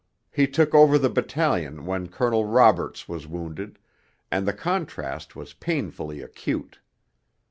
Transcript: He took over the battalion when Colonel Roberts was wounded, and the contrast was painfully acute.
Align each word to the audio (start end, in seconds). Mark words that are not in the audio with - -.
He 0.31 0.47
took 0.47 0.73
over 0.73 0.97
the 0.97 1.11
battalion 1.11 1.85
when 1.85 2.07
Colonel 2.07 2.43
Roberts 2.45 3.07
was 3.07 3.27
wounded, 3.27 3.77
and 4.31 4.47
the 4.47 4.51
contrast 4.53 5.35
was 5.35 5.53
painfully 5.53 6.23
acute. 6.23 6.79